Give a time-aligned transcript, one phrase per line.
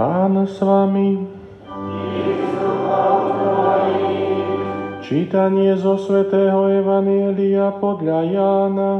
[0.00, 1.28] Pán s vami.
[5.04, 8.92] Čítanie zo svätého Evanielia podľa Jána.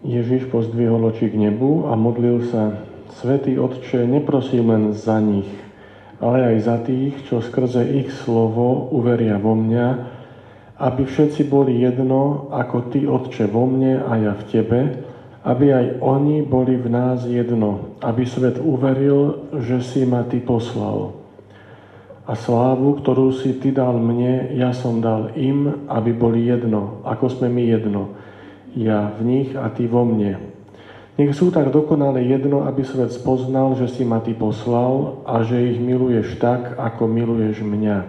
[0.00, 2.80] Ježiš pozdvihol oči k nebu a modlil sa.
[3.20, 5.52] Svetý Otče, neprosím len za nich,
[6.16, 9.86] ale aj za tých, čo skrze ich slovo uveria vo mňa,
[10.80, 15.09] aby všetci boli jedno, ako Ty, Otče, vo mne a ja v Tebe,
[15.40, 21.16] aby aj oni boli v nás jedno, aby svet uveril, že si ma Ty poslal.
[22.28, 27.26] A slávu, ktorú si Ty dal mne, ja som dal im, aby boli jedno, ako
[27.32, 28.02] sme my jedno.
[28.76, 30.50] Ja v nich a Ty vo mne,
[31.20, 35.76] nech sú tak dokonale jedno, aby svet spoznal, že si ma Ty poslal a že
[35.76, 38.08] ich miluješ tak, ako miluješ mňa.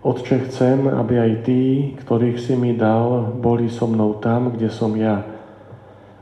[0.00, 4.96] Otče, chcem, aby aj tí, ktorých si mi dal, boli so mnou tam, kde som
[4.96, 5.33] ja.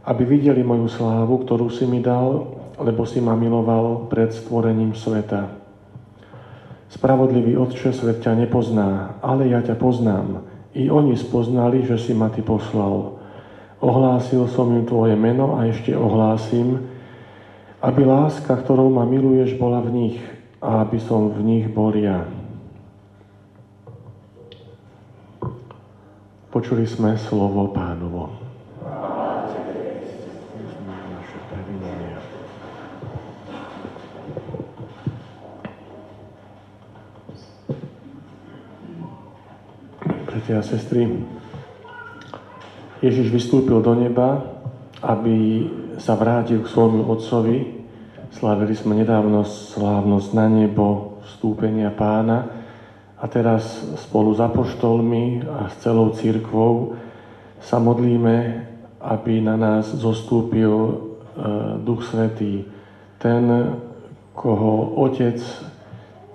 [0.03, 5.63] Aby videli moju slávu, ktorú si mi dal, lebo si ma miloval pred stvorením sveta.
[6.93, 10.45] Spravodlivý Otče, svet ťa nepozná, ale ja ťa poznám.
[10.77, 13.23] I oni spoznali, že si ma Ty poslal.
[13.81, 16.83] Ohlásil som im Tvoje meno a ešte ohlásim,
[17.83, 20.19] aby láska, ktorou ma miluješ, bola v nich
[20.63, 22.27] a aby som v nich bol ja.
[26.53, 28.42] Počuli sme slovo pánovo.
[40.43, 41.07] Bratia a sestry,
[42.99, 44.43] Ježiš vystúpil do neba,
[44.99, 45.71] aby
[46.03, 47.87] sa vrátil k svojmu otcovi.
[48.35, 52.51] Slávili sme nedávno slávnosť na nebo vstúpenia pána
[53.23, 56.99] a teraz spolu s apoštolmi a s celou církvou
[57.63, 58.67] sa modlíme,
[58.99, 60.95] aby na nás zostúpil e,
[61.87, 62.67] Duch Svetý.
[63.23, 63.47] Ten,
[64.35, 65.39] koho Otec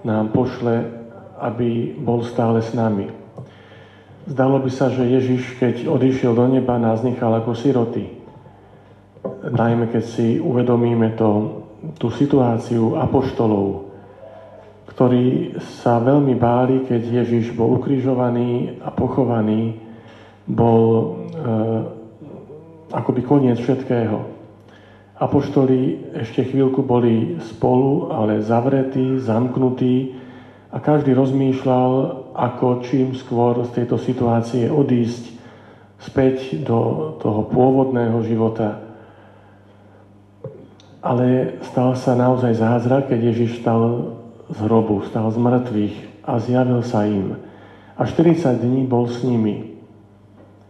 [0.08, 0.96] nám pošle,
[1.44, 3.27] aby bol stále s nami.
[4.28, 8.12] Zdalo by sa, že Ježiš, keď odišiel do neba, nás nechal ako siroty.
[9.48, 11.64] Najmä keď si uvedomíme to,
[11.96, 13.88] tú situáciu apoštolov,
[14.92, 19.80] ktorí sa veľmi báli, keď Ježiš bol ukrižovaný a pochovaný,
[20.44, 21.06] bol e,
[22.92, 24.28] akoby koniec všetkého.
[25.24, 30.20] Apoštoli ešte chvíľku boli spolu, ale zavretí, zamknutí
[30.68, 31.92] a každý rozmýšľal,
[32.38, 35.34] ako čím skôr z tejto situácie odísť
[35.98, 38.78] späť do toho pôvodného života.
[41.02, 44.14] Ale stal sa naozaj zázrak, keď Ježiš stal
[44.54, 45.96] z hrobu, stal z mŕtvych
[46.30, 47.42] a zjavil sa im.
[47.98, 49.82] A 40 dní bol s nimi.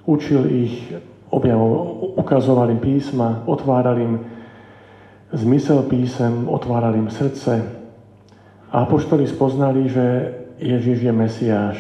[0.07, 0.95] Učil ich,
[1.27, 4.13] objavol, ukazoval im písma, otváral im
[5.35, 7.67] zmysel písem, otváral im srdce.
[8.71, 11.77] A apoštoli spoznali, že Ježiš je Mesiáš.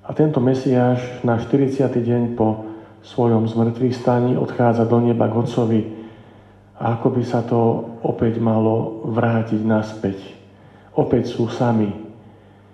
[0.00, 1.76] A tento Mesiáš na 40.
[1.92, 2.64] deň po
[3.04, 5.82] svojom zmrtvých staní odchádza do neba k Otcovi
[6.80, 7.60] a ako by sa to
[8.00, 10.18] opäť malo vrátiť naspäť.
[10.96, 11.92] Opäť sú sami.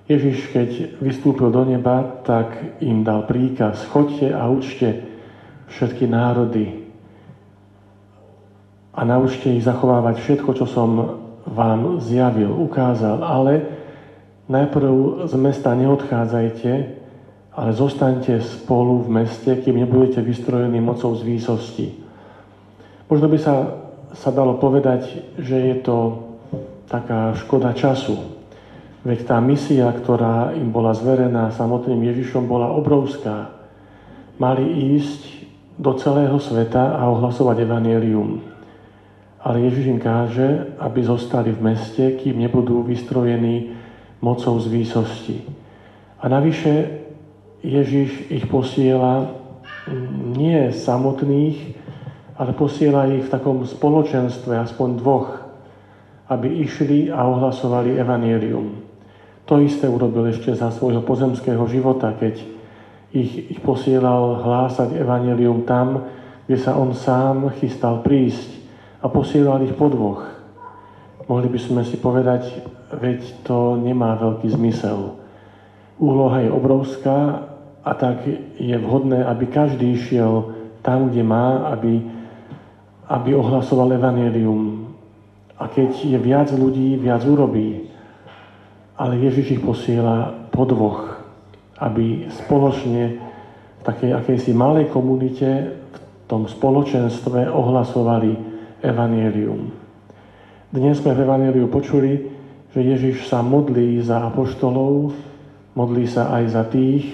[0.06, 4.88] Ježiš, keď vystúpil do neba, tak im dal príkaz, choďte a učte
[5.68, 6.88] všetky národy
[8.94, 10.90] a naučte ich zachovávať všetko, čo som
[11.44, 13.77] vám zjavil, ukázal, ale
[14.48, 16.72] Najprv z mesta neodchádzajte,
[17.52, 21.86] ale zostaňte spolu v meste, kým nebudete vystrojení mocou z výsosti.
[23.12, 23.54] Možno by sa,
[24.16, 25.96] sa dalo povedať, že je to
[26.88, 28.16] taká škoda času.
[29.04, 33.52] Veď tá misia, ktorá im bola zverená samotným Ježišom, bola obrovská.
[34.40, 34.64] Mali
[34.96, 35.44] ísť
[35.76, 38.40] do celého sveta a ohlasovať evanelium.
[39.44, 43.76] Ale Ježiš im káže, aby zostali v meste, kým nebudú vystrojení
[44.20, 45.36] mocou z výsosti.
[46.18, 47.02] A navyše
[47.62, 49.30] Ježiš ich posiela
[50.34, 51.78] nie samotných,
[52.38, 55.28] ale posiela ich v takom spoločenstve, aspoň dvoch,
[56.30, 58.84] aby išli a ohlasovali evanielium.
[59.48, 62.44] To isté urobil ešte za svojho pozemského života, keď
[63.10, 66.04] ich, ich posielal hlásať evanielium tam,
[66.44, 68.60] kde sa on sám chystal prísť
[69.00, 70.28] a posielal ich po dvoch.
[71.28, 72.60] Mohli by sme si povedať,
[72.92, 75.20] veď to nemá veľký zmysel.
[75.98, 77.48] Úloha je obrovská
[77.84, 78.24] a tak
[78.56, 82.00] je vhodné, aby každý šiel tam, kde má, aby,
[83.08, 84.94] aby ohlasoval evanelium.
[85.58, 87.90] A keď je viac ľudí, viac urobí.
[88.94, 91.18] Ale Ježiš ich posiela po dvoch,
[91.82, 93.18] aby spoločne
[93.78, 95.96] v takej akejsi malej komunite, v
[96.30, 98.32] tom spoločenstve ohlasovali
[98.82, 99.70] evanielium.
[100.68, 102.27] Dnes sme v evanieliu počuli,
[102.72, 105.16] že Ježiš sa modlí za apoštolov,
[105.72, 107.08] modlí sa aj za tých,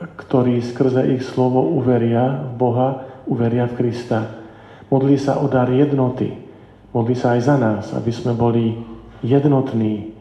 [0.00, 2.88] ktorí skrze ich slovo uveria v Boha,
[3.28, 4.40] uveria v Krista.
[4.88, 6.32] Modlí sa o dar jednoty.
[6.90, 8.74] Modlí sa aj za nás, aby sme boli
[9.22, 10.16] jednotní.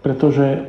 [0.00, 0.64] Pretože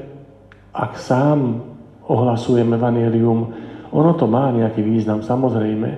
[0.76, 1.64] ak sám
[2.10, 3.56] ohlasujem evanelium,
[3.96, 5.90] ono to má nejaký význam, samozrejme,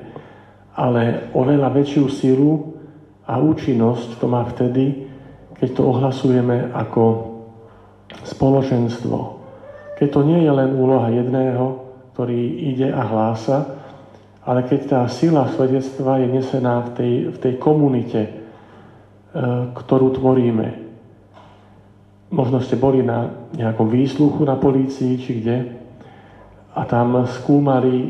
[0.77, 2.77] ale oveľa väčšiu silu
[3.25, 5.09] a účinnosť to má vtedy,
[5.57, 7.36] keď to ohlasujeme ako
[8.23, 9.17] spoločenstvo.
[9.97, 12.39] Keď to nie je len úloha jedného, ktorý
[12.73, 13.77] ide a hlása,
[14.47, 18.31] ale keď tá sila svedectva je nesená v tej, v tej komunite, e,
[19.75, 20.87] ktorú tvoríme.
[22.31, 25.57] Možno ste boli na nejakom výsluchu na polícii, či kde,
[26.71, 28.09] a tam skúmali e,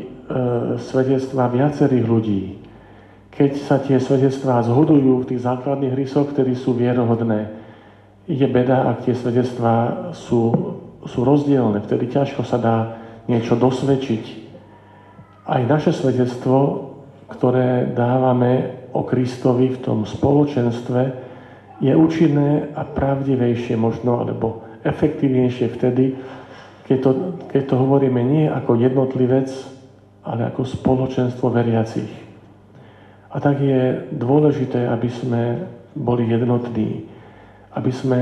[0.78, 2.42] svedectva viacerých ľudí.
[3.34, 7.57] Keď sa tie svedectvá zhodujú v tých základných rysoch, ktorí sú vierohodné,
[8.28, 10.52] je beda, ak tie svedectvá sú,
[11.08, 11.80] sú rozdielne.
[11.80, 12.76] Vtedy ťažko sa dá
[13.24, 14.24] niečo dosvedčiť.
[15.48, 16.92] Aj naše svedectvo,
[17.32, 21.26] ktoré dávame o Kristovi v tom spoločenstve,
[21.80, 26.20] je účinné a pravdivejšie možno, alebo efektívnejšie vtedy,
[26.84, 27.10] keď to,
[27.48, 29.48] keď to hovoríme nie ako jednotlivec,
[30.24, 32.10] ale ako spoločenstvo veriacich.
[33.28, 35.42] A tak je dôležité, aby sme
[35.92, 37.08] boli jednotní,
[37.78, 38.20] aby sme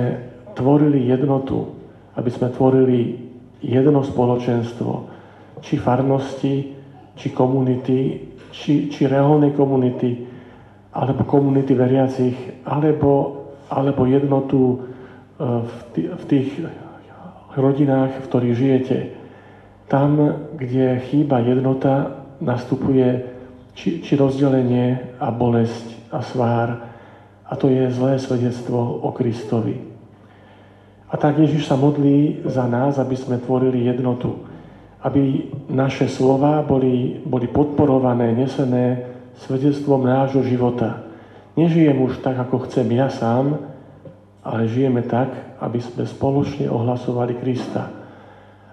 [0.53, 1.73] tvorili jednotu,
[2.17, 3.17] aby sme tvorili
[3.65, 5.09] jedno spoločenstvo,
[5.65, 6.77] či farnosti,
[7.17, 8.21] či komunity,
[8.53, 10.29] či, či reálnej komunity,
[10.93, 12.37] alebo komunity veriacich,
[12.69, 14.77] alebo, alebo jednotu e,
[16.05, 16.49] v tých
[17.57, 18.99] rodinách, v ktorých žijete.
[19.89, 20.19] Tam,
[20.57, 23.33] kde chýba jednota, nastupuje
[23.73, 26.69] či, či rozdelenie a bolesť a svár.
[27.47, 29.79] A to je zlé svedectvo o Kristovi.
[31.07, 34.43] A tak Ježiš sa modlí za nás, aby sme tvorili jednotu.
[34.99, 39.07] Aby naše slova boli, boli podporované, nesené
[39.39, 41.07] svedectvom nášho života.
[41.55, 43.63] Nežijem už tak, ako chcem ja sám,
[44.43, 45.31] ale žijeme tak,
[45.63, 47.91] aby sme spoločne ohlasovali Krista.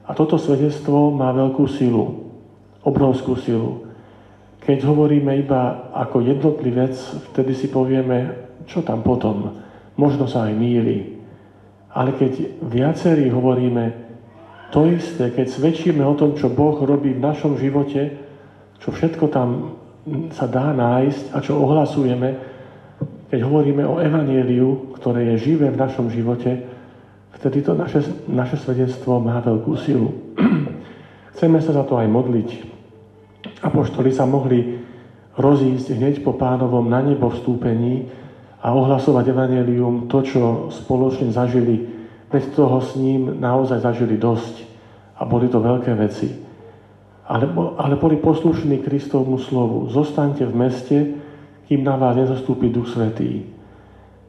[0.04, 2.34] A toto svedectvo má veľkú silu,
[2.84, 3.88] obrovskú silu.
[4.64, 6.96] Keď hovoríme iba ako jednotlivec,
[7.32, 9.60] vtedy si povieme, čo tam potom,
[10.00, 11.20] možno sa aj míli.
[11.92, 13.92] Ale keď viacerí hovoríme
[14.72, 18.18] to isté, keď svedčíme o tom, čo Boh robí v našom živote,
[18.82, 19.78] čo všetko tam
[20.34, 22.30] sa dá nájsť a čo ohlasujeme,
[23.30, 26.66] keď hovoríme o evanieliu, ktoré je živé v našom živote,
[27.38, 30.34] vtedy to naše, naše svedectvo má veľkú silu.
[31.38, 32.73] Chceme sa za to aj modliť.
[33.64, 34.80] Apoštoli sa mohli
[35.36, 38.08] rozísť hneď po pánovom na nebo vstúpení
[38.64, 40.42] a ohlasovať evanelium to, čo
[40.72, 41.90] spoločne zažili.
[42.32, 44.66] Bez toho s ním naozaj zažili dosť.
[45.20, 46.32] A boli to veľké veci.
[47.28, 47.48] Ale,
[47.80, 49.88] ale boli poslušní Kristovmu slovu.
[49.92, 50.98] Zostaňte v meste,
[51.68, 53.48] kým na vás nezastúpi Duch Svetý.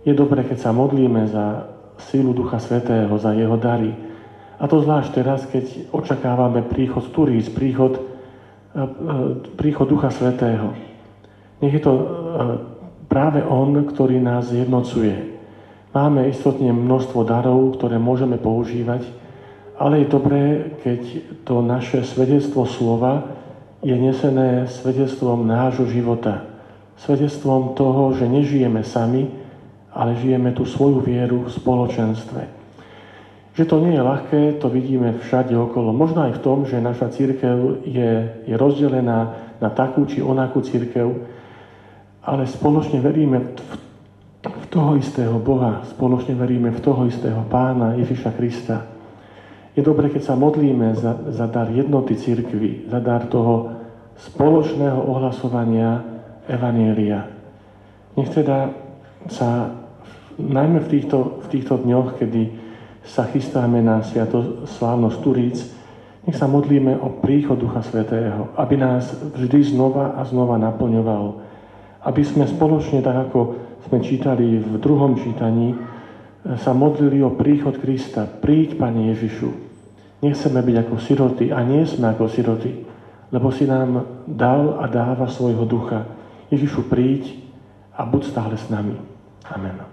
[0.04, 3.94] Je dobré, keď sa modlíme za sílu Ducha Svetého, za jeho dary.
[4.60, 8.13] A to zvlášť teraz, keď očakávame príchod Turíc, príchod,
[9.54, 10.74] príchod Ducha Svetého.
[11.62, 12.04] Nech je to e,
[13.06, 15.38] práve On, ktorý nás jednocuje.
[15.94, 19.06] Máme istotne množstvo darov, ktoré môžeme používať,
[19.78, 20.42] ale je dobré,
[20.82, 21.00] keď
[21.46, 23.30] to naše svedectvo slova
[23.78, 26.54] je nesené svedectvom nášho života
[26.96, 29.26] svedectvom toho, že nežijeme sami,
[29.94, 32.63] ale žijeme tú svoju vieru v spoločenstve.
[33.54, 35.94] Že to nie je ľahké, to vidíme všade okolo.
[35.94, 41.06] Možno aj v tom, že naša církev je, je rozdelená na takú či onakú církev,
[42.26, 43.74] ale spoločne veríme v,
[44.42, 48.90] v toho istého Boha, spoločne veríme v toho istého Pána Ježiša Krista.
[49.78, 53.70] Je dobre, keď sa modlíme za, za dar jednoty církvy, za dar toho
[54.18, 56.02] spoločného ohlasovania
[56.50, 57.30] Evanielia.
[58.18, 58.70] Nech teda
[59.30, 59.74] sa,
[60.38, 62.63] najmä v týchto, v týchto dňoch, kedy
[63.04, 65.58] sa chystáme na sviato slávnosť Turíc,
[66.24, 71.44] nech sa modlíme o príchod Ducha Svetého, aby nás vždy znova a znova naplňoval.
[72.00, 75.76] Aby sme spoločne, tak ako sme čítali v druhom čítaní,
[76.60, 78.24] sa modlili o príchod Krista.
[78.28, 79.48] Príď, Pane Ježišu.
[80.20, 82.84] Nechceme byť ako siroty a nie sme ako siroty,
[83.28, 86.08] lebo si nám dal a dáva svojho ducha.
[86.48, 87.36] Ježišu, príď
[87.92, 88.96] a buď stále s nami.
[89.48, 89.84] Amen.